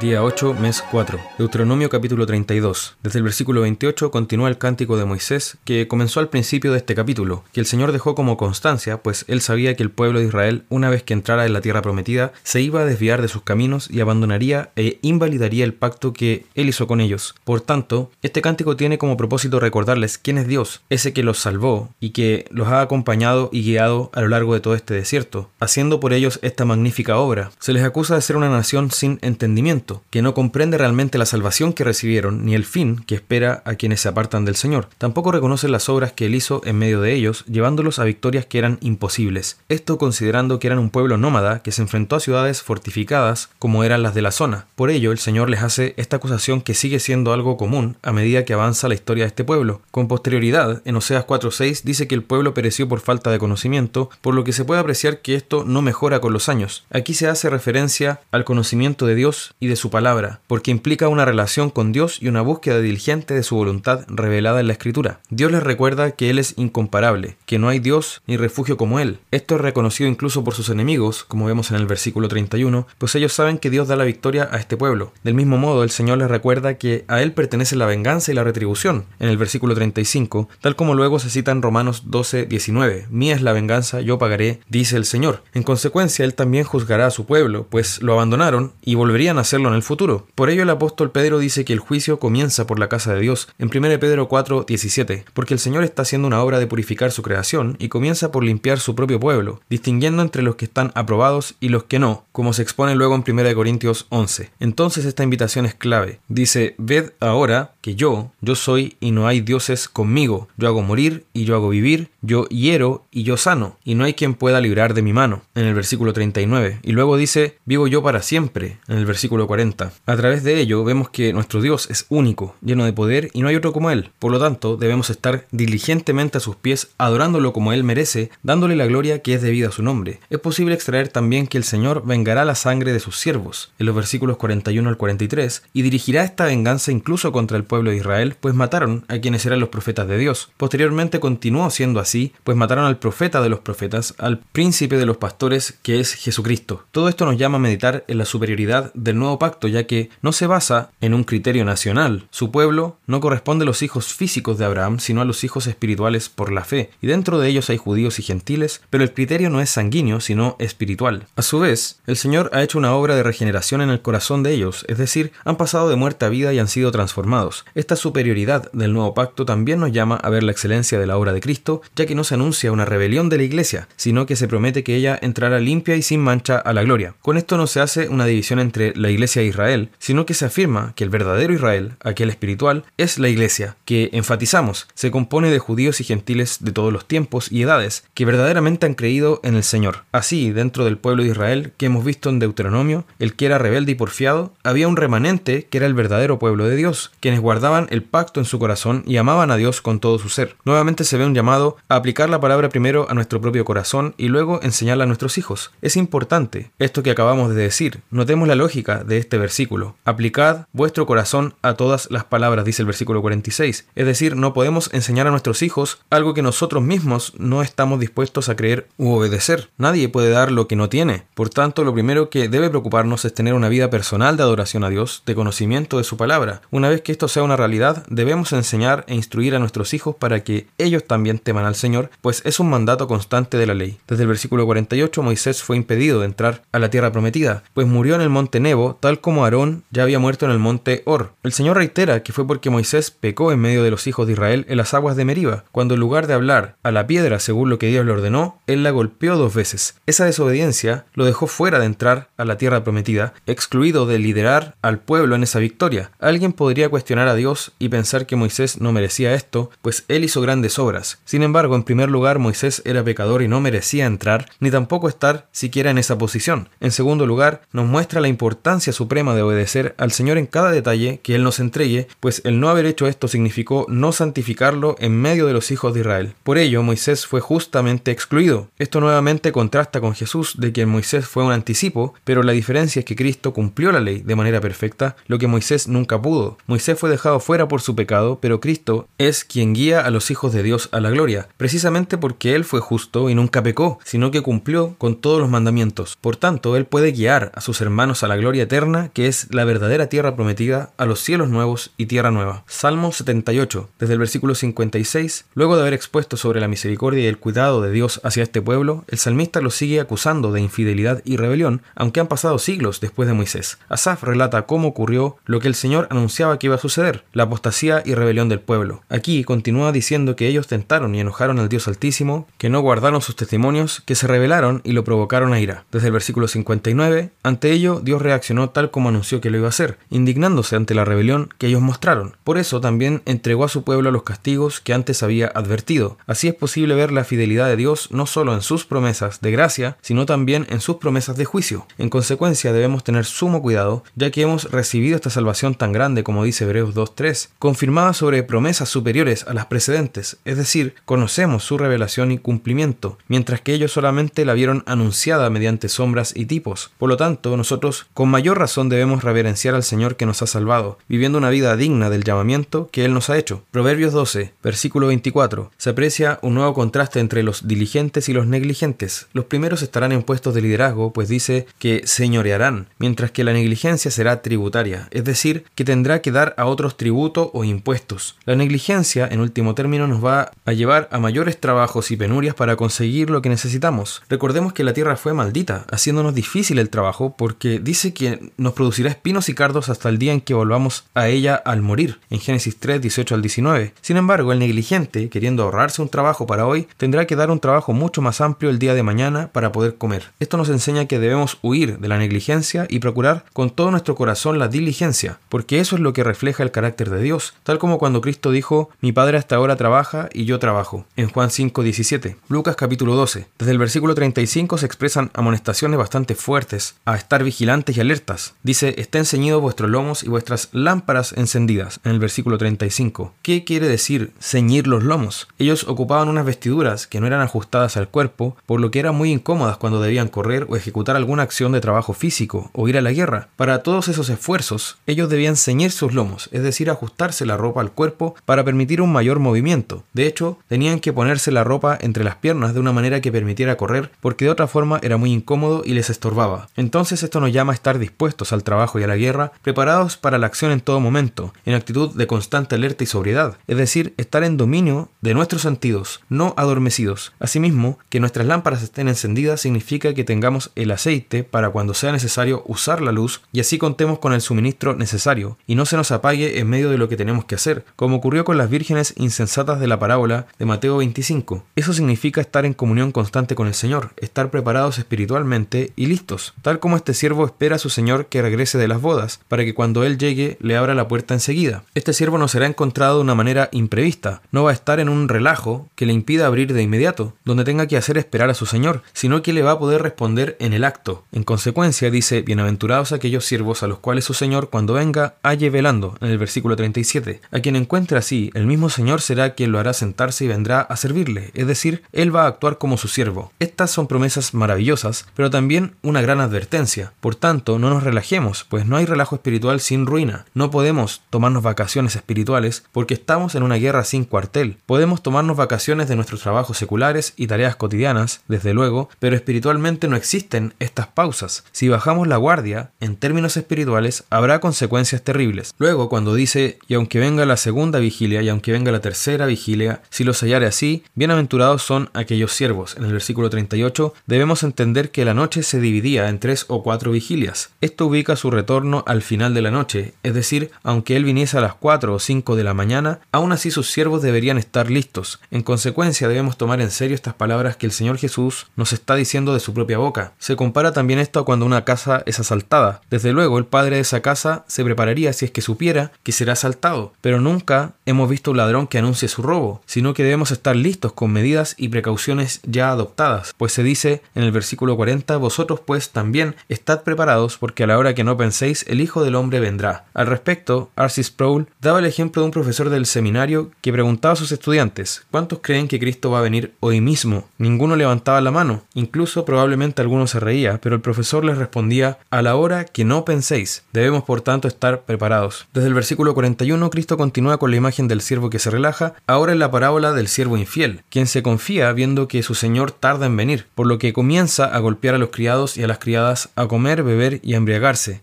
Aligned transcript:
Día 0.00 0.22
8, 0.22 0.54
mes 0.54 0.84
4. 0.92 1.18
Deuteronomio 1.38 1.88
capítulo 1.88 2.26
32. 2.26 2.96
Desde 3.02 3.18
el 3.18 3.22
versículo 3.22 3.62
28 3.62 4.10
continúa 4.10 4.48
el 4.48 4.58
cántico 4.58 4.98
de 4.98 5.06
Moisés 5.06 5.56
que 5.64 5.88
comenzó 5.88 6.20
al 6.20 6.28
principio 6.28 6.70
de 6.70 6.78
este 6.78 6.94
capítulo, 6.94 7.42
que 7.52 7.60
el 7.60 7.66
Señor 7.66 7.90
dejó 7.90 8.14
como 8.14 8.36
constancia, 8.36 9.02
pues 9.02 9.24
él 9.28 9.40
sabía 9.40 9.74
que 9.74 9.82
el 9.82 9.90
pueblo 9.90 10.20
de 10.20 10.26
Israel, 10.26 10.64
una 10.68 10.90
vez 10.90 11.02
que 11.02 11.14
entrara 11.14 11.46
en 11.46 11.54
la 11.54 11.62
tierra 11.62 11.82
prometida, 11.82 12.32
se 12.42 12.60
iba 12.60 12.82
a 12.82 12.84
desviar 12.84 13.22
de 13.22 13.28
sus 13.28 13.42
caminos 13.42 13.90
y 13.90 14.00
abandonaría 14.00 14.70
e 14.76 14.98
invalidaría 15.00 15.64
el 15.64 15.74
pacto 15.74 16.12
que 16.12 16.44
él 16.54 16.68
hizo 16.68 16.86
con 16.86 17.00
ellos. 17.00 17.34
Por 17.42 17.62
tanto, 17.62 18.12
este 18.22 18.42
cántico 18.42 18.76
tiene 18.76 18.98
como 18.98 19.16
propósito 19.16 19.58
recordarles 19.58 20.18
quién 20.18 20.36
es 20.36 20.46
Dios, 20.46 20.82
ese 20.90 21.14
que 21.14 21.24
los 21.24 21.38
salvó 21.38 21.88
y 21.98 22.10
que 22.10 22.44
los 22.50 22.68
ha 22.68 22.82
acompañado 22.82 23.48
y 23.52 23.62
guiado 23.62 24.10
a 24.12 24.20
lo 24.20 24.28
largo 24.28 24.52
de 24.52 24.60
todo 24.60 24.74
este 24.74 24.94
desierto, 24.94 25.48
haciendo 25.58 25.98
por 25.98 26.12
ellos 26.12 26.38
esta 26.42 26.66
magnífica 26.66 27.16
obra. 27.16 27.50
Se 27.58 27.72
les 27.72 27.82
acusa 27.82 28.14
de 28.14 28.20
ser 28.20 28.36
una 28.36 28.50
nación 28.50 28.90
sin 28.90 29.18
entendimiento 29.22 29.77
que 30.10 30.22
no 30.22 30.34
comprende 30.34 30.78
realmente 30.78 31.18
la 31.18 31.26
salvación 31.26 31.72
que 31.72 31.84
recibieron 31.84 32.44
ni 32.44 32.54
el 32.54 32.64
fin 32.64 33.02
que 33.06 33.14
espera 33.14 33.62
a 33.64 33.74
quienes 33.74 34.00
se 34.00 34.08
apartan 34.08 34.44
del 34.44 34.56
Señor. 34.56 34.88
Tampoco 34.98 35.32
reconoce 35.32 35.68
las 35.68 35.88
obras 35.88 36.12
que 36.12 36.26
él 36.26 36.34
hizo 36.34 36.60
en 36.64 36.78
medio 36.78 37.00
de 37.00 37.14
ellos, 37.14 37.44
llevándolos 37.46 37.98
a 37.98 38.04
victorias 38.04 38.46
que 38.46 38.58
eran 38.58 38.78
imposibles. 38.80 39.58
Esto 39.68 39.98
considerando 39.98 40.58
que 40.58 40.66
eran 40.66 40.78
un 40.78 40.90
pueblo 40.90 41.16
nómada 41.18 41.60
que 41.60 41.72
se 41.72 41.82
enfrentó 41.82 42.16
a 42.16 42.20
ciudades 42.20 42.62
fortificadas 42.62 43.50
como 43.58 43.84
eran 43.84 44.02
las 44.02 44.14
de 44.14 44.22
la 44.22 44.30
zona. 44.30 44.66
Por 44.74 44.90
ello, 44.90 45.12
el 45.12 45.18
Señor 45.18 45.50
les 45.50 45.62
hace 45.62 45.94
esta 45.96 46.16
acusación 46.16 46.60
que 46.60 46.74
sigue 46.74 47.00
siendo 47.00 47.32
algo 47.32 47.56
común 47.56 47.96
a 48.02 48.12
medida 48.12 48.44
que 48.44 48.52
avanza 48.52 48.88
la 48.88 48.94
historia 48.94 49.24
de 49.24 49.28
este 49.28 49.44
pueblo. 49.44 49.80
Con 49.90 50.08
posterioridad, 50.08 50.82
en 50.84 50.96
Oseas 50.96 51.26
4.6 51.26 51.82
dice 51.82 52.08
que 52.08 52.14
el 52.14 52.22
pueblo 52.22 52.54
pereció 52.54 52.88
por 52.88 53.00
falta 53.00 53.30
de 53.30 53.38
conocimiento, 53.38 54.10
por 54.20 54.34
lo 54.34 54.44
que 54.44 54.52
se 54.52 54.64
puede 54.64 54.80
apreciar 54.80 55.20
que 55.20 55.34
esto 55.34 55.64
no 55.64 55.82
mejora 55.82 56.20
con 56.20 56.32
los 56.32 56.48
años. 56.48 56.84
Aquí 56.90 57.14
se 57.14 57.28
hace 57.28 57.50
referencia 57.50 58.20
al 58.30 58.44
conocimiento 58.44 59.06
de 59.06 59.14
Dios 59.14 59.54
y 59.60 59.67
de 59.68 59.76
su 59.76 59.90
palabra, 59.90 60.40
porque 60.46 60.70
implica 60.70 61.08
una 61.08 61.24
relación 61.24 61.70
con 61.70 61.92
Dios 61.92 62.18
y 62.20 62.28
una 62.28 62.42
búsqueda 62.42 62.80
diligente 62.80 63.34
de 63.34 63.42
su 63.42 63.56
voluntad 63.56 64.04
revelada 64.08 64.60
en 64.60 64.66
la 64.66 64.72
Escritura. 64.72 65.20
Dios 65.30 65.52
les 65.52 65.62
recuerda 65.62 66.12
que 66.12 66.30
Él 66.30 66.38
es 66.38 66.54
incomparable, 66.56 67.36
que 67.46 67.58
no 67.58 67.68
hay 67.68 67.78
Dios 67.78 68.22
ni 68.26 68.36
refugio 68.36 68.76
como 68.76 69.00
Él. 69.00 69.18
Esto 69.30 69.56
es 69.56 69.60
reconocido 69.60 70.08
incluso 70.08 70.44
por 70.44 70.54
sus 70.54 70.68
enemigos, 70.68 71.24
como 71.24 71.46
vemos 71.46 71.70
en 71.70 71.76
el 71.76 71.86
versículo 71.86 72.28
31, 72.28 72.86
pues 72.98 73.14
ellos 73.14 73.32
saben 73.32 73.58
que 73.58 73.70
Dios 73.70 73.88
da 73.88 73.96
la 73.96 74.04
victoria 74.04 74.48
a 74.50 74.58
este 74.58 74.76
pueblo. 74.76 75.12
Del 75.24 75.34
mismo 75.34 75.58
modo, 75.58 75.82
el 75.82 75.90
Señor 75.90 76.18
les 76.18 76.28
recuerda 76.28 76.74
que 76.74 77.04
a 77.08 77.22
Él 77.22 77.32
pertenece 77.32 77.76
la 77.76 77.86
venganza 77.86 78.32
y 78.32 78.34
la 78.34 78.44
retribución, 78.44 79.04
en 79.18 79.28
el 79.28 79.36
versículo 79.36 79.74
35, 79.74 80.48
tal 80.60 80.76
como 80.76 80.94
luego 80.94 81.18
se 81.18 81.30
cita 81.30 81.52
en 81.52 81.62
Romanos 81.62 82.04
12, 82.06 82.46
19. 82.46 83.06
Mía 83.10 83.34
es 83.34 83.42
la 83.42 83.52
venganza, 83.52 84.00
yo 84.00 84.18
pagaré, 84.18 84.60
dice 84.68 84.96
el 84.96 85.04
Señor. 85.04 85.42
En 85.54 85.62
consecuencia, 85.62 86.24
Él 86.24 86.34
también 86.34 86.64
juzgará 86.64 87.06
a 87.06 87.10
su 87.10 87.26
pueblo, 87.26 87.66
pues 87.68 88.02
lo 88.02 88.12
abandonaron 88.14 88.72
y 88.82 88.94
volverían 88.94 89.38
a 89.38 89.44
en 89.66 89.74
el 89.74 89.82
futuro. 89.82 90.28
Por 90.36 90.50
ello 90.50 90.62
el 90.62 90.70
apóstol 90.70 91.10
Pedro 91.10 91.40
dice 91.40 91.64
que 91.64 91.72
el 91.72 91.80
juicio 91.80 92.20
comienza 92.20 92.68
por 92.68 92.78
la 92.78 92.88
casa 92.88 93.14
de 93.14 93.20
Dios, 93.20 93.48
en 93.58 93.70
1 93.74 93.98
Pedro 93.98 94.28
4, 94.28 94.64
17, 94.68 95.24
porque 95.34 95.54
el 95.54 95.60
Señor 95.60 95.82
está 95.82 96.02
haciendo 96.02 96.28
una 96.28 96.40
obra 96.40 96.60
de 96.60 96.68
purificar 96.68 97.10
su 97.10 97.22
creación 97.22 97.76
y 97.80 97.88
comienza 97.88 98.30
por 98.30 98.44
limpiar 98.44 98.78
su 98.78 98.94
propio 98.94 99.18
pueblo, 99.18 99.60
distinguiendo 99.68 100.22
entre 100.22 100.42
los 100.42 100.54
que 100.54 100.66
están 100.66 100.92
aprobados 100.94 101.56
y 101.58 101.70
los 101.70 101.84
que 101.84 101.98
no, 101.98 102.24
como 102.30 102.52
se 102.52 102.62
expone 102.62 102.94
luego 102.94 103.16
en 103.16 103.24
1 103.26 103.54
Corintios 103.56 104.06
11. 104.10 104.50
Entonces 104.60 105.04
esta 105.04 105.24
invitación 105.24 105.66
es 105.66 105.74
clave. 105.74 106.20
Dice, 106.28 106.76
ved 106.78 107.12
ahora 107.18 107.72
que 107.80 107.96
yo, 107.96 108.30
yo 108.40 108.54
soy 108.54 108.96
y 109.00 109.10
no 109.10 109.26
hay 109.26 109.40
dioses 109.40 109.88
conmigo. 109.88 110.48
Yo 110.56 110.68
hago 110.68 110.82
morir 110.82 111.24
y 111.32 111.44
yo 111.44 111.56
hago 111.56 111.70
vivir, 111.70 112.10
yo 112.22 112.46
hiero 112.46 113.06
y 113.10 113.24
yo 113.24 113.36
sano, 113.36 113.76
y 113.84 113.94
no 113.96 114.04
hay 114.04 114.14
quien 114.14 114.34
pueda 114.34 114.60
librar 114.60 114.94
de 114.94 115.02
mi 115.02 115.12
mano, 115.12 115.42
en 115.54 115.64
el 115.64 115.74
versículo 115.74 116.12
39. 116.12 116.80
Y 116.82 116.92
luego 116.92 117.16
dice, 117.16 117.58
vivo 117.64 117.88
yo 117.88 118.02
para 118.02 118.22
siempre, 118.22 118.78
en 118.86 118.98
el 118.98 119.06
versículo 119.06 119.47
40. 119.48 119.92
A 120.06 120.16
través 120.16 120.44
de 120.44 120.60
ello 120.60 120.84
vemos 120.84 121.08
que 121.10 121.32
nuestro 121.32 121.60
Dios 121.60 121.88
es 121.90 122.06
único, 122.10 122.54
lleno 122.60 122.84
de 122.84 122.92
poder 122.92 123.30
y 123.32 123.42
no 123.42 123.48
hay 123.48 123.56
otro 123.56 123.72
como 123.72 123.90
Él. 123.90 124.10
Por 124.20 124.30
lo 124.30 124.38
tanto, 124.38 124.76
debemos 124.76 125.10
estar 125.10 125.46
diligentemente 125.50 126.38
a 126.38 126.40
sus 126.40 126.54
pies, 126.54 126.90
adorándolo 126.98 127.52
como 127.52 127.72
Él 127.72 127.82
merece, 127.82 128.30
dándole 128.42 128.76
la 128.76 128.86
gloria 128.86 129.22
que 129.22 129.34
es 129.34 129.42
debida 129.42 129.68
a 129.68 129.72
su 129.72 129.82
nombre. 129.82 130.20
Es 130.30 130.38
posible 130.38 130.74
extraer 130.74 131.08
también 131.08 131.46
que 131.46 131.58
el 131.58 131.64
Señor 131.64 132.04
vengará 132.04 132.44
la 132.44 132.54
sangre 132.54 132.92
de 132.92 133.00
sus 133.00 133.18
siervos, 133.18 133.72
en 133.78 133.86
los 133.86 133.96
versículos 133.96 134.36
41 134.36 134.88
al 134.88 134.96
43, 134.96 135.62
y 135.72 135.82
dirigirá 135.82 136.24
esta 136.24 136.44
venganza 136.44 136.92
incluso 136.92 137.32
contra 137.32 137.56
el 137.56 137.64
pueblo 137.64 137.90
de 137.90 137.96
Israel, 137.96 138.36
pues 138.38 138.54
mataron 138.54 139.04
a 139.08 139.18
quienes 139.18 139.46
eran 139.46 139.60
los 139.60 139.70
profetas 139.70 140.06
de 140.06 140.18
Dios. 140.18 140.50
Posteriormente 140.58 141.20
continuó 141.20 141.70
siendo 141.70 142.00
así, 142.00 142.34
pues 142.44 142.56
mataron 142.56 142.84
al 142.84 142.98
profeta 142.98 143.40
de 143.40 143.48
los 143.48 143.60
profetas, 143.60 144.14
al 144.18 144.40
príncipe 144.52 144.98
de 144.98 145.06
los 145.06 145.16
pastores, 145.16 145.78
que 145.82 146.00
es 146.00 146.12
Jesucristo. 146.12 146.84
Todo 146.92 147.08
esto 147.08 147.24
nos 147.24 147.38
llama 147.38 147.56
a 147.56 147.60
meditar 147.60 148.04
en 148.08 148.18
la 148.18 148.26
superioridad 148.26 148.92
del 148.92 149.18
nuevo 149.18 149.37
pacto 149.38 149.68
ya 149.68 149.86
que 149.86 150.10
no 150.22 150.32
se 150.32 150.46
basa 150.46 150.90
en 151.00 151.14
un 151.14 151.24
criterio 151.24 151.64
nacional. 151.64 152.26
Su 152.30 152.50
pueblo 152.50 152.96
no 153.06 153.20
corresponde 153.20 153.64
a 153.64 153.66
los 153.66 153.82
hijos 153.82 154.14
físicos 154.14 154.58
de 154.58 154.64
Abraham, 154.64 154.98
sino 154.98 155.20
a 155.20 155.24
los 155.24 155.44
hijos 155.44 155.66
espirituales 155.66 156.28
por 156.28 156.52
la 156.52 156.64
fe, 156.64 156.90
y 157.00 157.06
dentro 157.06 157.38
de 157.38 157.48
ellos 157.48 157.70
hay 157.70 157.76
judíos 157.76 158.18
y 158.18 158.22
gentiles, 158.22 158.82
pero 158.90 159.04
el 159.04 159.12
criterio 159.12 159.50
no 159.50 159.60
es 159.60 159.70
sanguíneo, 159.70 160.20
sino 160.20 160.56
espiritual. 160.58 161.26
A 161.36 161.42
su 161.42 161.58
vez, 161.58 162.00
el 162.06 162.16
Señor 162.16 162.50
ha 162.52 162.62
hecho 162.62 162.78
una 162.78 162.94
obra 162.94 163.16
de 163.16 163.22
regeneración 163.22 163.80
en 163.80 163.90
el 163.90 164.02
corazón 164.02 164.42
de 164.42 164.52
ellos, 164.52 164.84
es 164.88 164.98
decir, 164.98 165.32
han 165.44 165.56
pasado 165.56 165.88
de 165.88 165.96
muerte 165.96 166.24
a 166.24 166.28
vida 166.28 166.52
y 166.52 166.58
han 166.58 166.68
sido 166.68 166.92
transformados. 166.92 167.64
Esta 167.74 167.96
superioridad 167.96 168.70
del 168.72 168.92
nuevo 168.92 169.14
pacto 169.14 169.44
también 169.44 169.80
nos 169.80 169.92
llama 169.92 170.16
a 170.16 170.30
ver 170.30 170.42
la 170.42 170.52
excelencia 170.52 170.98
de 170.98 171.06
la 171.06 171.16
obra 171.16 171.32
de 171.32 171.40
Cristo, 171.40 171.82
ya 171.96 172.06
que 172.06 172.14
no 172.14 172.24
se 172.24 172.34
anuncia 172.34 172.72
una 172.72 172.84
rebelión 172.84 173.28
de 173.28 173.38
la 173.38 173.42
iglesia, 173.44 173.88
sino 173.96 174.26
que 174.26 174.36
se 174.36 174.48
promete 174.48 174.84
que 174.84 174.96
ella 174.96 175.18
entrará 175.20 175.60
limpia 175.60 175.96
y 175.96 176.02
sin 176.02 176.20
mancha 176.20 176.58
a 176.58 176.72
la 176.72 176.82
gloria. 176.82 177.14
Con 177.22 177.36
esto 177.36 177.56
no 177.56 177.66
se 177.66 177.80
hace 177.80 178.08
una 178.08 178.26
división 178.26 178.58
entre 178.58 178.94
la 178.96 179.10
Israel, 179.26 179.90
sino 179.98 180.26
que 180.26 180.34
se 180.34 180.46
afirma 180.46 180.92
que 180.96 181.04
el 181.04 181.10
verdadero 181.10 181.52
Israel, 181.52 181.92
aquel 182.02 182.30
espiritual, 182.30 182.84
es 182.96 183.18
la 183.18 183.28
Iglesia, 183.28 183.76
que, 183.84 184.10
enfatizamos, 184.12 184.88
se 184.94 185.10
compone 185.10 185.50
de 185.50 185.58
judíos 185.58 186.00
y 186.00 186.04
gentiles 186.04 186.58
de 186.60 186.72
todos 186.72 186.92
los 186.92 187.06
tiempos 187.06 187.50
y 187.50 187.62
edades, 187.62 188.04
que 188.14 188.24
verdaderamente 188.24 188.86
han 188.86 188.94
creído 188.94 189.40
en 189.42 189.54
el 189.54 189.62
Señor. 189.64 190.04
Así, 190.12 190.50
dentro 190.52 190.84
del 190.84 190.98
pueblo 190.98 191.22
de 191.22 191.30
Israel, 191.30 191.72
que 191.76 191.86
hemos 191.86 192.04
visto 192.04 192.30
en 192.30 192.38
Deuteronomio, 192.38 193.04
el 193.18 193.34
que 193.34 193.46
era 193.46 193.58
rebelde 193.58 193.92
y 193.92 193.94
porfiado, 193.94 194.52
había 194.62 194.88
un 194.88 194.96
remanente 194.96 195.66
que 195.70 195.78
era 195.78 195.86
el 195.86 195.94
verdadero 195.94 196.38
pueblo 196.38 196.66
de 196.66 196.76
Dios, 196.76 197.12
quienes 197.20 197.40
guardaban 197.40 197.86
el 197.90 198.02
pacto 198.02 198.40
en 198.40 198.46
su 198.46 198.58
corazón 198.58 199.02
y 199.06 199.16
amaban 199.16 199.50
a 199.50 199.56
Dios 199.56 199.80
con 199.80 200.00
todo 200.00 200.18
su 200.18 200.28
ser. 200.28 200.56
Nuevamente 200.64 201.04
se 201.04 201.16
ve 201.16 201.24
un 201.24 201.34
llamado 201.34 201.76
a 201.88 201.96
aplicar 201.96 202.30
la 202.30 202.40
palabra 202.40 202.68
primero 202.68 203.06
a 203.08 203.14
nuestro 203.14 203.40
propio 203.40 203.64
corazón 203.64 204.14
y 204.16 204.28
luego 204.28 204.60
enseñarla 204.62 205.04
a 205.04 205.06
nuestros 205.06 205.38
hijos. 205.38 205.72
Es 205.82 205.96
importante 205.96 206.70
esto 206.78 207.02
que 207.02 207.10
acabamos 207.10 207.54
de 207.54 207.62
decir. 207.62 208.00
Notemos 208.10 208.48
la 208.48 208.54
lógica 208.54 209.04
de 209.08 209.18
este 209.18 209.38
versículo. 209.38 209.96
Aplicad 210.04 210.66
vuestro 210.72 211.06
corazón 211.06 211.54
a 211.62 211.74
todas 211.74 212.10
las 212.10 212.24
palabras, 212.24 212.64
dice 212.64 212.82
el 212.82 212.86
versículo 212.86 213.22
46. 213.22 213.86
Es 213.94 214.06
decir, 214.06 214.36
no 214.36 214.52
podemos 214.52 214.90
enseñar 214.92 215.26
a 215.26 215.30
nuestros 215.30 215.62
hijos 215.62 215.98
algo 216.10 216.34
que 216.34 216.42
nosotros 216.42 216.82
mismos 216.82 217.32
no 217.38 217.62
estamos 217.62 218.00
dispuestos 218.00 218.48
a 218.48 218.56
creer 218.56 218.86
u 218.96 219.12
obedecer. 219.12 219.70
Nadie 219.78 220.08
puede 220.08 220.30
dar 220.30 220.52
lo 220.52 220.68
que 220.68 220.76
no 220.76 220.88
tiene. 220.88 221.24
Por 221.34 221.48
tanto, 221.48 221.84
lo 221.84 221.94
primero 221.94 222.30
que 222.30 222.48
debe 222.48 222.70
preocuparnos 222.70 223.24
es 223.24 223.34
tener 223.34 223.54
una 223.54 223.68
vida 223.68 223.90
personal 223.90 224.36
de 224.36 224.42
adoración 224.42 224.84
a 224.84 224.90
Dios, 224.90 225.22
de 225.26 225.34
conocimiento 225.34 225.98
de 225.98 226.04
su 226.04 226.16
palabra. 226.16 226.60
Una 226.70 226.88
vez 226.88 227.00
que 227.00 227.12
esto 227.12 227.28
sea 227.28 227.42
una 227.42 227.56
realidad, 227.56 228.04
debemos 228.08 228.52
enseñar 228.52 229.04
e 229.08 229.14
instruir 229.14 229.54
a 229.54 229.58
nuestros 229.58 229.94
hijos 229.94 230.16
para 230.16 230.44
que 230.44 230.66
ellos 230.78 231.04
también 231.04 231.38
teman 231.38 231.64
al 231.64 231.74
Señor, 231.74 232.10
pues 232.20 232.42
es 232.44 232.60
un 232.60 232.70
mandato 232.70 233.08
constante 233.08 233.56
de 233.56 233.66
la 233.66 233.74
ley. 233.74 233.98
Desde 234.06 234.22
el 234.22 234.28
versículo 234.28 234.66
48, 234.66 235.22
Moisés 235.22 235.62
fue 235.62 235.76
impedido 235.76 236.20
de 236.20 236.26
entrar 236.26 236.62
a 236.72 236.78
la 236.78 236.90
tierra 236.90 237.12
prometida, 237.12 237.62
pues 237.74 237.86
murió 237.86 238.14
en 238.14 238.20
el 238.20 238.28
monte 238.28 238.60
Nebo, 238.60 238.97
tal 239.00 239.20
como 239.20 239.44
Aarón 239.44 239.84
ya 239.90 240.02
había 240.02 240.18
muerto 240.18 240.46
en 240.46 240.52
el 240.52 240.58
monte 240.58 241.02
Or. 241.04 241.32
El 241.42 241.52
Señor 241.52 241.76
reitera 241.76 242.22
que 242.22 242.32
fue 242.32 242.46
porque 242.46 242.70
Moisés 242.70 243.10
pecó 243.10 243.52
en 243.52 243.60
medio 243.60 243.82
de 243.82 243.90
los 243.90 244.06
hijos 244.06 244.26
de 244.26 244.34
Israel 244.34 244.66
en 244.68 244.76
las 244.76 244.94
aguas 244.94 245.16
de 245.16 245.24
Meriba, 245.24 245.64
cuando 245.72 245.94
en 245.94 246.00
lugar 246.00 246.26
de 246.26 246.34
hablar 246.34 246.76
a 246.82 246.90
la 246.90 247.06
piedra 247.06 247.38
según 247.38 247.70
lo 247.70 247.78
que 247.78 247.88
Dios 247.88 248.04
le 248.04 248.12
ordenó, 248.12 248.60
él 248.66 248.82
la 248.82 248.90
golpeó 248.90 249.36
dos 249.36 249.54
veces. 249.54 249.96
Esa 250.06 250.24
desobediencia 250.24 251.06
lo 251.14 251.24
dejó 251.24 251.46
fuera 251.46 251.78
de 251.78 251.86
entrar 251.86 252.28
a 252.36 252.44
la 252.44 252.58
tierra 252.58 252.84
prometida, 252.84 253.34
excluido 253.46 254.06
de 254.06 254.18
liderar 254.18 254.74
al 254.82 254.98
pueblo 254.98 255.34
en 255.34 255.42
esa 255.42 255.58
victoria. 255.58 256.10
Alguien 256.18 256.52
podría 256.52 256.88
cuestionar 256.88 257.28
a 257.28 257.34
Dios 257.34 257.72
y 257.78 257.88
pensar 257.88 258.26
que 258.26 258.36
Moisés 258.36 258.80
no 258.80 258.92
merecía 258.92 259.34
esto, 259.34 259.70
pues 259.82 260.04
él 260.08 260.24
hizo 260.24 260.40
grandes 260.40 260.78
obras. 260.78 261.18
Sin 261.24 261.42
embargo, 261.42 261.76
en 261.76 261.82
primer 261.82 262.10
lugar, 262.10 262.38
Moisés 262.38 262.82
era 262.84 263.04
pecador 263.04 263.42
y 263.42 263.48
no 263.48 263.60
merecía 263.60 264.06
entrar, 264.06 264.46
ni 264.60 264.70
tampoco 264.70 265.08
estar 265.08 265.46
siquiera 265.52 265.90
en 265.90 265.98
esa 265.98 266.18
posición. 266.18 266.68
En 266.80 266.90
segundo 266.90 267.26
lugar, 267.26 267.62
nos 267.72 267.86
muestra 267.86 268.20
la 268.20 268.28
importancia 268.28 268.87
suprema 268.92 269.34
de 269.34 269.42
obedecer 269.42 269.94
al 269.98 270.12
Señor 270.12 270.38
en 270.38 270.46
cada 270.46 270.70
detalle 270.70 271.20
que 271.22 271.34
Él 271.34 271.42
nos 271.42 271.60
entregue, 271.60 272.08
pues 272.20 272.42
el 272.44 272.60
no 272.60 272.68
haber 272.68 272.86
hecho 272.86 273.06
esto 273.06 273.28
significó 273.28 273.86
no 273.88 274.12
santificarlo 274.12 274.96
en 274.98 275.20
medio 275.20 275.46
de 275.46 275.52
los 275.52 275.70
hijos 275.70 275.94
de 275.94 276.00
Israel. 276.00 276.34
Por 276.42 276.58
ello, 276.58 276.82
Moisés 276.82 277.26
fue 277.26 277.40
justamente 277.40 278.10
excluido. 278.10 278.68
Esto 278.78 279.00
nuevamente 279.00 279.52
contrasta 279.52 280.00
con 280.00 280.14
Jesús, 280.14 280.54
de 280.58 280.72
quien 280.72 280.88
Moisés 280.88 281.26
fue 281.26 281.44
un 281.44 281.52
anticipo, 281.52 282.14
pero 282.24 282.42
la 282.42 282.52
diferencia 282.52 283.00
es 283.00 283.04
que 283.04 283.16
Cristo 283.16 283.52
cumplió 283.52 283.92
la 283.92 284.00
ley 284.00 284.22
de 284.22 284.36
manera 284.36 284.60
perfecta, 284.60 285.16
lo 285.26 285.38
que 285.38 285.46
Moisés 285.46 285.88
nunca 285.88 286.20
pudo. 286.20 286.58
Moisés 286.66 286.98
fue 286.98 287.10
dejado 287.10 287.40
fuera 287.40 287.68
por 287.68 287.80
su 287.80 287.94
pecado, 287.94 288.38
pero 288.40 288.60
Cristo 288.60 289.08
es 289.18 289.44
quien 289.44 289.74
guía 289.74 290.00
a 290.00 290.10
los 290.10 290.30
hijos 290.30 290.52
de 290.52 290.62
Dios 290.62 290.88
a 290.92 291.00
la 291.00 291.10
gloria, 291.10 291.48
precisamente 291.56 292.18
porque 292.18 292.54
Él 292.54 292.64
fue 292.64 292.80
justo 292.80 293.30
y 293.30 293.34
nunca 293.34 293.62
pecó, 293.62 293.98
sino 294.04 294.30
que 294.30 294.42
cumplió 294.42 294.94
con 294.98 295.16
todos 295.16 295.40
los 295.40 295.50
mandamientos. 295.50 296.16
Por 296.20 296.36
tanto, 296.36 296.76
Él 296.76 296.86
puede 296.86 297.12
guiar 297.12 297.52
a 297.54 297.60
sus 297.60 297.80
hermanos 297.80 298.22
a 298.22 298.28
la 298.28 298.36
gloria 298.36 298.64
eterna, 298.64 298.77
que 299.12 299.26
es 299.26 299.48
la 299.50 299.64
verdadera 299.64 300.06
tierra 300.08 300.36
prometida, 300.36 300.92
a 300.98 301.04
los 301.04 301.18
cielos 301.18 301.48
nuevos 301.48 301.90
y 301.96 302.06
tierra 302.06 302.30
nueva. 302.30 302.62
Salmo 302.68 303.10
78, 303.10 303.88
desde 303.98 304.12
el 304.12 304.20
versículo 304.20 304.54
56, 304.54 305.46
luego 305.54 305.74
de 305.74 305.82
haber 305.82 305.94
expuesto 305.94 306.36
sobre 306.36 306.60
la 306.60 306.68
misericordia 306.68 307.24
y 307.24 307.26
el 307.26 307.38
cuidado 307.38 307.82
de 307.82 307.90
Dios 307.90 308.20
hacia 308.22 308.44
este 308.44 308.62
pueblo, 308.62 309.04
el 309.08 309.18
salmista 309.18 309.60
lo 309.60 309.70
sigue 309.70 309.98
acusando 309.98 310.52
de 310.52 310.60
infidelidad 310.60 311.22
y 311.24 311.36
rebelión, 311.38 311.82
aunque 311.96 312.20
han 312.20 312.28
pasado 312.28 312.60
siglos 312.60 313.00
después 313.00 313.26
de 313.26 313.34
Moisés. 313.34 313.78
Asaf 313.88 314.22
relata 314.22 314.62
cómo 314.62 314.86
ocurrió 314.86 315.38
lo 315.44 315.58
que 315.58 315.66
el 315.66 315.74
Señor 315.74 316.06
anunciaba 316.10 316.60
que 316.60 316.68
iba 316.68 316.76
a 316.76 316.78
suceder, 316.78 317.24
la 317.32 317.42
apostasía 317.42 318.04
y 318.06 318.14
rebelión 318.14 318.48
del 318.48 318.60
pueblo. 318.60 319.02
Aquí 319.08 319.42
continúa 319.42 319.90
diciendo 319.90 320.36
que 320.36 320.46
ellos 320.46 320.68
tentaron 320.68 321.16
y 321.16 321.20
enojaron 321.20 321.58
al 321.58 321.68
Dios 321.68 321.88
Altísimo, 321.88 322.46
que 322.58 322.68
no 322.68 322.80
guardaron 322.80 323.22
sus 323.22 323.34
testimonios, 323.34 324.02
que 324.06 324.14
se 324.14 324.28
rebelaron 324.28 324.82
y 324.84 324.92
lo 324.92 325.02
provocaron 325.02 325.52
a 325.52 325.58
ira. 325.58 325.84
Desde 325.90 326.06
el 326.06 326.12
versículo 326.12 326.46
59, 326.46 327.30
ante 327.42 327.72
ello 327.72 328.00
Dios 328.00 328.22
reaccionó 328.22 328.67
tal 328.70 328.90
como 328.90 329.08
anunció 329.08 329.40
que 329.40 329.50
lo 329.50 329.58
iba 329.58 329.66
a 329.66 329.70
hacer, 329.70 329.98
indignándose 330.10 330.76
ante 330.76 330.94
la 330.94 331.04
rebelión 331.04 331.50
que 331.58 331.68
ellos 331.68 331.82
mostraron. 331.82 332.36
Por 332.44 332.58
eso 332.58 332.80
también 332.80 333.22
entregó 333.26 333.64
a 333.64 333.68
su 333.68 333.84
pueblo 333.84 334.10
los 334.10 334.22
castigos 334.22 334.80
que 334.80 334.94
antes 334.94 335.22
había 335.22 335.48
advertido. 335.48 336.18
Así 336.26 336.48
es 336.48 336.54
posible 336.54 336.94
ver 336.94 337.12
la 337.12 337.24
fidelidad 337.24 337.68
de 337.68 337.76
Dios 337.76 338.08
no 338.10 338.26
solo 338.26 338.54
en 338.54 338.62
sus 338.62 338.84
promesas 338.84 339.40
de 339.40 339.50
gracia, 339.50 339.96
sino 340.00 340.26
también 340.26 340.66
en 340.70 340.80
sus 340.80 340.96
promesas 340.96 341.36
de 341.36 341.44
juicio. 341.44 341.86
En 341.98 342.10
consecuencia 342.10 342.72
debemos 342.72 343.04
tener 343.04 343.24
sumo 343.24 343.62
cuidado, 343.62 344.04
ya 344.14 344.30
que 344.30 344.42
hemos 344.42 344.70
recibido 344.70 345.16
esta 345.16 345.30
salvación 345.30 345.74
tan 345.74 345.92
grande 345.92 346.22
como 346.22 346.44
dice 346.44 346.64
Hebreos 346.64 346.94
2.3, 346.94 347.50
confirmada 347.58 348.12
sobre 348.12 348.42
promesas 348.42 348.88
superiores 348.88 349.46
a 349.46 349.54
las 349.54 349.66
precedentes, 349.66 350.38
es 350.44 350.56
decir, 350.56 350.94
conocemos 351.04 351.64
su 351.64 351.78
revelación 351.78 352.32
y 352.32 352.38
cumplimiento, 352.38 353.18
mientras 353.28 353.60
que 353.60 353.72
ellos 353.72 353.92
solamente 353.92 354.44
la 354.44 354.54
vieron 354.54 354.82
anunciada 354.86 355.50
mediante 355.50 355.88
sombras 355.88 356.32
y 356.36 356.46
tipos. 356.46 356.90
Por 356.98 357.08
lo 357.08 357.16
tanto, 357.16 357.56
nosotros 357.56 358.06
con 358.14 358.28
razón 358.58 358.88
debemos 358.88 359.24
reverenciar 359.24 359.74
al 359.74 359.82
Señor 359.82 360.16
que 360.16 360.26
nos 360.26 360.42
ha 360.42 360.46
salvado, 360.46 360.98
viviendo 361.08 361.38
una 361.38 361.50
vida 361.50 361.76
digna 361.76 362.10
del 362.10 362.24
llamamiento 362.24 362.88
que 362.92 363.04
Él 363.04 363.14
nos 363.14 363.30
ha 363.30 363.38
hecho. 363.38 363.62
Proverbios 363.70 364.12
12, 364.12 364.52
versículo 364.62 365.06
24. 365.06 365.70
Se 365.76 365.90
aprecia 365.90 366.38
un 366.42 366.54
nuevo 366.54 366.74
contraste 366.74 367.20
entre 367.20 367.42
los 367.42 367.66
diligentes 367.66 368.28
y 368.28 368.32
los 368.32 368.46
negligentes. 368.46 369.28
Los 369.32 369.46
primeros 369.46 369.82
estarán 369.82 370.12
en 370.12 370.22
puestos 370.22 370.54
de 370.54 370.62
liderazgo, 370.62 371.12
pues 371.12 371.28
dice 371.28 371.66
que 371.78 372.02
señorearán, 372.04 372.88
mientras 372.98 373.30
que 373.30 373.44
la 373.44 373.52
negligencia 373.52 374.10
será 374.10 374.42
tributaria, 374.42 375.08
es 375.10 375.24
decir, 375.24 375.64
que 375.74 375.84
tendrá 375.84 376.20
que 376.20 376.32
dar 376.32 376.54
a 376.56 376.66
otros 376.66 376.96
tributo 376.96 377.50
o 377.54 377.64
impuestos. 377.64 378.36
La 378.44 378.56
negligencia, 378.56 379.28
en 379.30 379.40
último 379.40 379.74
término, 379.74 380.06
nos 380.06 380.24
va 380.24 380.50
a 380.64 380.72
llevar 380.72 381.08
a 381.12 381.18
mayores 381.18 381.58
trabajos 381.60 382.10
y 382.10 382.16
penurias 382.16 382.54
para 382.54 382.76
conseguir 382.76 383.30
lo 383.30 383.42
que 383.42 383.48
necesitamos. 383.48 384.22
Recordemos 384.28 384.72
que 384.72 384.84
la 384.84 384.92
tierra 384.92 385.16
fue 385.16 385.34
maldita, 385.34 385.86
haciéndonos 385.90 386.34
difícil 386.34 386.78
el 386.78 386.90
trabajo, 386.90 387.34
porque 387.36 387.78
dice 387.78 388.12
que 388.12 388.47
nos 388.56 388.72
producirá 388.72 389.10
espinos 389.10 389.48
y 389.48 389.54
cardos 389.54 389.88
hasta 389.88 390.08
el 390.08 390.18
día 390.18 390.32
en 390.32 390.40
que 390.40 390.54
volvamos 390.54 391.04
a 391.14 391.28
ella 391.28 391.54
al 391.54 391.82
morir, 391.82 392.20
en 392.30 392.40
Génesis 392.40 392.78
3, 392.78 393.00
18 393.00 393.34
al 393.34 393.42
19. 393.42 393.92
Sin 394.00 394.16
embargo, 394.16 394.52
el 394.52 394.58
negligente, 394.58 395.28
queriendo 395.28 395.62
ahorrarse 395.62 396.02
un 396.02 396.08
trabajo 396.08 396.46
para 396.46 396.66
hoy, 396.66 396.88
tendrá 396.96 397.26
que 397.26 397.36
dar 397.36 397.50
un 397.50 397.60
trabajo 397.60 397.92
mucho 397.92 398.22
más 398.22 398.40
amplio 398.40 398.70
el 398.70 398.78
día 398.78 398.94
de 398.94 399.02
mañana 399.02 399.50
para 399.52 399.72
poder 399.72 399.96
comer. 399.96 400.30
Esto 400.40 400.56
nos 400.56 400.68
enseña 400.68 401.06
que 401.06 401.18
debemos 401.18 401.58
huir 401.62 401.98
de 401.98 402.08
la 402.08 402.18
negligencia 402.18 402.86
y 402.88 402.98
procurar 402.98 403.44
con 403.52 403.70
todo 403.70 403.90
nuestro 403.90 404.14
corazón 404.14 404.58
la 404.58 404.68
diligencia, 404.68 405.38
porque 405.48 405.80
eso 405.80 405.96
es 405.96 406.02
lo 406.02 406.12
que 406.12 406.24
refleja 406.24 406.62
el 406.62 406.70
carácter 406.70 407.10
de 407.10 407.22
Dios, 407.22 407.54
tal 407.62 407.78
como 407.78 407.98
cuando 407.98 408.20
Cristo 408.20 408.50
dijo, 408.50 408.90
mi 409.00 409.12
Padre 409.12 409.38
hasta 409.38 409.56
ahora 409.56 409.76
trabaja 409.76 410.28
y 410.32 410.44
yo 410.44 410.58
trabajo, 410.58 411.04
en 411.16 411.28
Juan 411.28 411.50
5, 411.50 411.82
17. 411.82 412.36
Lucas 412.48 412.76
capítulo 412.76 413.14
12. 413.14 413.46
Desde 413.58 413.72
el 413.72 413.78
versículo 413.78 414.14
35 414.14 414.78
se 414.78 414.86
expresan 414.86 415.30
amonestaciones 415.34 415.98
bastante 415.98 416.34
fuertes 416.34 416.94
a 417.04 417.16
estar 417.16 417.44
vigilantes 417.44 417.96
y 417.96 418.00
alertas. 418.00 418.37
Dice, 418.62 418.94
estén 418.98 419.24
ceñidos 419.24 419.62
vuestros 419.62 419.90
lomos 419.90 420.22
y 420.22 420.28
vuestras 420.28 420.68
lámparas 420.72 421.32
encendidas, 421.36 422.00
en 422.04 422.12
el 422.12 422.18
versículo 422.18 422.58
35. 422.58 423.34
¿Qué 423.42 423.64
quiere 423.64 423.88
decir 423.88 424.32
ceñir 424.40 424.86
los 424.86 425.02
lomos? 425.02 425.48
Ellos 425.58 425.84
ocupaban 425.88 426.28
unas 426.28 426.44
vestiduras 426.44 427.06
que 427.06 427.20
no 427.20 427.26
eran 427.26 427.40
ajustadas 427.40 427.96
al 427.96 428.08
cuerpo, 428.08 428.56
por 428.66 428.80
lo 428.80 428.90
que 428.90 429.00
eran 429.00 429.14
muy 429.14 429.32
incómodas 429.32 429.76
cuando 429.78 430.00
debían 430.00 430.28
correr 430.28 430.66
o 430.68 430.76
ejecutar 430.76 431.16
alguna 431.16 431.42
acción 431.42 431.72
de 431.72 431.80
trabajo 431.80 432.12
físico 432.12 432.70
o 432.74 432.88
ir 432.88 432.98
a 432.98 433.02
la 433.02 433.12
guerra. 433.12 433.48
Para 433.56 433.82
todos 433.82 434.08
esos 434.08 434.28
esfuerzos, 434.28 434.98
ellos 435.06 435.28
debían 435.28 435.56
ceñir 435.56 435.90
sus 435.90 436.12
lomos, 436.12 436.48
es 436.52 436.62
decir, 436.62 436.90
ajustarse 436.90 437.46
la 437.46 437.56
ropa 437.56 437.80
al 437.80 437.92
cuerpo 437.92 438.34
para 438.44 438.64
permitir 438.64 439.00
un 439.00 439.12
mayor 439.12 439.38
movimiento. 439.38 440.04
De 440.12 440.26
hecho, 440.26 440.58
tenían 440.68 441.00
que 441.00 441.12
ponerse 441.12 441.50
la 441.50 441.64
ropa 441.64 441.98
entre 442.00 442.24
las 442.24 442.36
piernas 442.36 442.74
de 442.74 442.80
una 442.80 442.92
manera 442.92 443.20
que 443.20 443.32
permitiera 443.32 443.76
correr, 443.76 444.10
porque 444.20 444.44
de 444.44 444.50
otra 444.50 444.66
forma 444.66 445.00
era 445.02 445.16
muy 445.16 445.32
incómodo 445.32 445.82
y 445.84 445.94
les 445.94 446.10
estorbaba. 446.10 446.68
Entonces 446.76 447.22
esto 447.22 447.40
nos 447.40 447.52
llama 447.52 447.72
a 447.72 447.74
estar 447.74 447.98
dispuestos 447.98 448.17
al 448.18 448.64
trabajo 448.64 448.98
y 448.98 449.04
a 449.04 449.06
la 449.06 449.16
guerra, 449.16 449.52
preparados 449.62 450.16
para 450.16 450.38
la 450.38 450.46
acción 450.46 450.72
en 450.72 450.80
todo 450.80 450.98
momento, 450.98 451.52
en 451.64 451.74
actitud 451.74 452.14
de 452.14 452.26
constante 452.26 452.74
alerta 452.74 453.04
y 453.04 453.06
sobriedad, 453.06 453.56
es 453.68 453.76
decir, 453.76 454.12
estar 454.16 454.42
en 454.42 454.56
dominio 454.56 455.08
de 455.20 455.34
nuestros 455.34 455.62
sentidos, 455.62 456.20
no 456.28 456.52
adormecidos. 456.56 457.32
Asimismo, 457.38 457.98
que 458.08 458.18
nuestras 458.18 458.46
lámparas 458.46 458.82
estén 458.82 459.06
encendidas 459.06 459.60
significa 459.60 460.14
que 460.14 460.24
tengamos 460.24 460.72
el 460.74 460.90
aceite 460.90 461.44
para 461.44 461.70
cuando 461.70 461.94
sea 461.94 462.10
necesario 462.10 462.64
usar 462.66 463.00
la 463.00 463.12
luz 463.12 463.42
y 463.52 463.60
así 463.60 463.78
contemos 463.78 464.18
con 464.18 464.32
el 464.32 464.40
suministro 464.40 464.96
necesario 464.96 465.56
y 465.68 465.76
no 465.76 465.86
se 465.86 465.96
nos 465.96 466.10
apague 466.10 466.58
en 466.58 466.68
medio 466.68 466.90
de 466.90 466.98
lo 466.98 467.08
que 467.08 467.16
tenemos 467.16 467.44
que 467.44 467.54
hacer, 467.54 467.84
como 467.94 468.16
ocurrió 468.16 468.44
con 468.44 468.58
las 468.58 468.68
vírgenes 468.68 469.14
insensatas 469.16 469.78
de 469.78 469.86
la 469.86 470.00
parábola 470.00 470.48
de 470.58 470.66
Mateo 470.66 470.96
25. 470.96 471.62
Eso 471.76 471.92
significa 471.92 472.40
estar 472.40 472.66
en 472.66 472.74
comunión 472.74 473.12
constante 473.12 473.54
con 473.54 473.68
el 473.68 473.74
Señor, 473.74 474.10
estar 474.16 474.50
preparados 474.50 474.98
espiritualmente 474.98 475.92
y 475.94 476.06
listos, 476.06 476.54
tal 476.62 476.80
como 476.80 476.96
este 476.96 477.14
siervo 477.14 477.46
espera 477.46 477.76
a 477.76 477.78
su 477.78 477.90
Señor 477.90 478.07
que 478.28 478.42
regrese 478.42 478.78
de 478.78 478.88
las 478.88 479.00
bodas, 479.00 479.40
para 479.48 479.64
que 479.64 479.74
cuando 479.74 480.04
Él 480.04 480.18
llegue 480.18 480.56
le 480.60 480.76
abra 480.76 480.94
la 480.94 481.08
puerta 481.08 481.34
enseguida. 481.34 481.84
Este 481.94 482.12
siervo 482.12 482.38
no 482.38 482.48
será 482.48 482.66
encontrado 482.66 483.16
de 483.16 483.22
una 483.22 483.34
manera 483.34 483.68
imprevista, 483.72 484.40
no 484.50 484.64
va 484.64 484.70
a 484.70 484.74
estar 484.74 484.98
en 485.00 485.08
un 485.08 485.28
relajo 485.28 485.88
que 485.94 486.06
le 486.06 486.12
impida 486.12 486.46
abrir 486.46 486.72
de 486.72 486.82
inmediato, 486.82 487.34
donde 487.44 487.64
tenga 487.64 487.86
que 487.86 487.96
hacer 487.96 488.18
esperar 488.18 488.50
a 488.50 488.54
su 488.54 488.66
Señor, 488.66 489.02
sino 489.12 489.42
que 489.42 489.52
le 489.52 489.62
va 489.62 489.72
a 489.72 489.78
poder 489.78 490.02
responder 490.02 490.56
en 490.60 490.72
el 490.72 490.84
acto. 490.84 491.24
En 491.32 491.42
consecuencia, 491.42 492.10
dice, 492.10 492.42
bienaventurados 492.42 493.12
aquellos 493.12 493.44
siervos 493.44 493.82
a 493.82 493.88
los 493.88 493.98
cuales 493.98 494.24
su 494.24 494.34
Señor 494.34 494.70
cuando 494.70 494.94
venga 494.94 495.34
halle 495.42 495.70
velando, 495.70 496.16
en 496.20 496.30
el 496.30 496.38
versículo 496.38 496.76
37. 496.76 497.40
A 497.50 497.60
quien 497.60 497.76
encuentre 497.76 498.18
así, 498.18 498.50
el 498.54 498.66
mismo 498.66 498.88
Señor 498.88 499.20
será 499.20 499.54
quien 499.54 499.72
lo 499.72 499.78
hará 499.78 499.92
sentarse 499.92 500.44
y 500.44 500.48
vendrá 500.48 500.80
a 500.80 500.96
servirle, 500.96 501.50
es 501.54 501.66
decir, 501.66 502.02
Él 502.12 502.34
va 502.34 502.44
a 502.44 502.48
actuar 502.48 502.78
como 502.78 502.96
su 502.96 503.08
siervo. 503.08 503.52
Estas 503.58 503.90
son 503.90 504.06
promesas 504.06 504.54
maravillosas, 504.54 505.26
pero 505.34 505.50
también 505.50 505.94
una 506.02 506.22
gran 506.22 506.40
advertencia. 506.40 507.12
Por 507.20 507.34
tanto, 507.34 507.78
no 507.78 507.90
nos 507.90 507.97
relajemos, 508.04 508.64
pues 508.68 508.86
no 508.86 508.96
hay 508.96 509.04
relajo 509.04 509.36
espiritual 509.36 509.80
sin 509.80 510.06
ruina. 510.06 510.46
No 510.54 510.70
podemos 510.70 511.22
tomarnos 511.30 511.62
vacaciones 511.62 512.16
espirituales 512.16 512.84
porque 512.92 513.14
estamos 513.14 513.54
en 513.54 513.62
una 513.62 513.76
guerra 513.76 514.04
sin 514.04 514.24
cuartel. 514.24 514.78
Podemos 514.86 515.22
tomarnos 515.22 515.56
vacaciones 515.56 516.08
de 516.08 516.16
nuestros 516.16 516.42
trabajos 516.42 516.78
seculares 516.78 517.34
y 517.36 517.46
tareas 517.46 517.76
cotidianas, 517.76 518.42
desde 518.48 518.74
luego, 518.74 519.08
pero 519.18 519.36
espiritualmente 519.36 520.08
no 520.08 520.16
existen 520.16 520.74
estas 520.78 521.06
pausas. 521.06 521.64
Si 521.72 521.88
bajamos 521.88 522.28
la 522.28 522.36
guardia, 522.36 522.90
en 523.00 523.16
términos 523.16 523.56
espirituales, 523.56 524.24
habrá 524.30 524.60
consecuencias 524.60 525.22
terribles. 525.22 525.74
Luego, 525.78 526.08
cuando 526.08 526.34
dice, 526.34 526.78
y 526.88 526.94
aunque 526.94 527.18
venga 527.18 527.46
la 527.46 527.56
segunda 527.56 527.98
vigilia 527.98 528.42
y 528.42 528.48
aunque 528.48 528.72
venga 528.72 528.92
la 528.92 529.00
tercera 529.00 529.46
vigilia, 529.46 530.02
si 530.10 530.24
los 530.24 530.40
hallare 530.42 530.66
así, 530.66 531.04
bienaventurados 531.14 531.82
son 531.82 532.10
aquellos 532.14 532.52
siervos. 532.52 532.96
En 532.96 533.04
el 533.04 533.12
versículo 533.12 533.50
38 533.50 534.14
debemos 534.26 534.62
entender 534.62 535.10
que 535.10 535.24
la 535.24 535.34
noche 535.34 535.62
se 535.62 535.80
dividía 535.80 536.28
en 536.28 536.38
tres 536.38 536.64
o 536.68 536.82
cuatro 536.82 537.12
vigilias. 537.12 537.70
Esto 537.88 538.04
ubica 538.04 538.36
su 538.36 538.50
retorno 538.50 539.02
al 539.06 539.22
final 539.22 539.54
de 539.54 539.62
la 539.62 539.70
noche, 539.70 540.12
es 540.22 540.34
decir, 540.34 540.70
aunque 540.82 541.16
él 541.16 541.24
viniese 541.24 541.56
a 541.56 541.62
las 541.62 541.72
4 541.72 542.12
o 542.12 542.18
5 542.18 542.54
de 542.54 542.62
la 542.62 542.74
mañana, 542.74 543.20
aún 543.32 543.50
así 543.50 543.70
sus 543.70 543.90
siervos 543.90 544.20
deberían 544.20 544.58
estar 544.58 544.90
listos. 544.90 545.40
En 545.50 545.62
consecuencia, 545.62 546.28
debemos 546.28 546.58
tomar 546.58 546.82
en 546.82 546.90
serio 546.90 547.14
estas 547.14 547.32
palabras 547.32 547.78
que 547.78 547.86
el 547.86 547.92
Señor 547.92 548.18
Jesús 548.18 548.66
nos 548.76 548.92
está 548.92 549.14
diciendo 549.14 549.54
de 549.54 549.60
su 549.60 549.72
propia 549.72 549.96
boca. 549.96 550.34
Se 550.38 550.54
compara 550.54 550.92
también 550.92 551.18
esto 551.18 551.40
a 551.40 551.46
cuando 551.46 551.64
una 551.64 551.86
casa 551.86 552.22
es 552.26 552.38
asaltada. 552.38 553.00
Desde 553.08 553.32
luego, 553.32 553.56
el 553.56 553.64
padre 553.64 553.96
de 553.96 554.02
esa 554.02 554.20
casa 554.20 554.66
se 554.68 554.84
prepararía 554.84 555.32
si 555.32 555.46
es 555.46 555.50
que 555.50 555.62
supiera 555.62 556.12
que 556.22 556.32
será 556.32 556.52
asaltado, 556.52 557.14
pero 557.22 557.40
nunca 557.40 557.94
hemos 558.04 558.28
visto 558.28 558.50
un 558.50 558.58
ladrón 558.58 558.86
que 558.86 558.98
anuncie 558.98 559.28
su 559.28 559.40
robo, 559.40 559.80
sino 559.86 560.12
que 560.12 560.24
debemos 560.24 560.50
estar 560.50 560.76
listos 560.76 561.14
con 561.14 561.32
medidas 561.32 561.74
y 561.78 561.88
precauciones 561.88 562.60
ya 562.64 562.90
adoptadas, 562.90 563.54
pues 563.56 563.72
se 563.72 563.82
dice 563.82 564.20
en 564.34 564.42
el 564.42 564.52
versículo 564.52 564.94
40, 564.94 565.38
vosotros 565.38 565.80
pues 565.80 566.10
también 566.10 566.54
estad 566.68 567.02
preparados 567.02 567.56
porque 567.56 567.77
porque 567.78 567.84
a 567.84 567.94
la 567.94 567.98
hora 567.98 568.12
que 568.12 568.24
no 568.24 568.36
penséis, 568.36 568.84
el 568.88 569.00
Hijo 569.00 569.22
del 569.22 569.36
Hombre 569.36 569.60
vendrá. 569.60 570.06
Al 570.12 570.26
respecto, 570.26 570.90
Arcis 570.96 571.28
Sproul 571.28 571.68
daba 571.80 572.00
el 572.00 572.06
ejemplo 572.06 572.42
de 572.42 572.46
un 572.46 572.50
profesor 572.50 572.90
del 572.90 573.06
seminario 573.06 573.70
que 573.82 573.92
preguntaba 573.92 574.32
a 574.32 574.36
sus 574.36 574.50
estudiantes, 574.50 575.24
¿cuántos 575.30 575.60
creen 575.62 575.86
que 575.86 576.00
Cristo 576.00 576.32
va 576.32 576.40
a 576.40 576.42
venir 576.42 576.74
hoy 576.80 577.00
mismo? 577.00 577.46
Ninguno 577.56 577.94
levantaba 577.94 578.40
la 578.40 578.50
mano, 578.50 578.82
incluso 578.94 579.44
probablemente 579.44 580.02
alguno 580.02 580.26
se 580.26 580.40
reía, 580.40 580.80
pero 580.82 580.96
el 580.96 581.02
profesor 581.02 581.44
les 581.44 581.56
respondía, 581.56 582.18
a 582.30 582.42
la 582.42 582.56
hora 582.56 582.84
que 582.84 583.04
no 583.04 583.24
penséis. 583.24 583.84
Debemos 583.92 584.24
por 584.24 584.40
tanto 584.40 584.66
estar 584.66 585.02
preparados. 585.02 585.68
Desde 585.72 585.86
el 585.86 585.94
versículo 585.94 586.34
41, 586.34 586.90
Cristo 586.90 587.16
continúa 587.16 587.58
con 587.58 587.70
la 587.70 587.76
imagen 587.76 588.08
del 588.08 588.22
siervo 588.22 588.50
que 588.50 588.58
se 588.58 588.70
relaja, 588.70 589.14
ahora 589.28 589.52
en 589.52 589.60
la 589.60 589.70
parábola 589.70 590.12
del 590.12 590.26
siervo 590.26 590.56
infiel, 590.56 591.02
quien 591.10 591.28
se 591.28 591.44
confía 591.44 591.92
viendo 591.92 592.26
que 592.26 592.42
su 592.42 592.56
señor 592.56 592.90
tarda 592.90 593.26
en 593.26 593.36
venir, 593.36 593.66
por 593.76 593.86
lo 593.86 594.00
que 594.00 594.12
comienza 594.12 594.64
a 594.64 594.80
golpear 594.80 595.14
a 595.14 595.18
los 595.18 595.30
criados 595.30 595.76
y 595.76 595.84
a 595.84 595.86
las 595.86 596.00
criadas, 596.00 596.48
a 596.56 596.66
comer, 596.66 597.04
beber 597.04 597.38
y 597.44 597.54
a 597.54 597.67